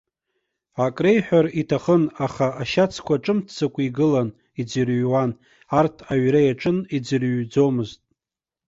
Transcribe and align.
Ак 0.85 0.97
реиҳәар 1.03 1.47
иҭахын, 1.61 2.03
аха 2.25 2.47
ашьацқәа 2.61 3.15
ҿымҭӡакәа 3.23 3.81
игылан, 3.87 4.29
иӡырҩуан, 4.61 5.31
арҭ 5.79 5.95
аҩра 6.11 6.41
иаҿын, 6.43 6.77
иӡырҩӡомызт. 6.95 7.99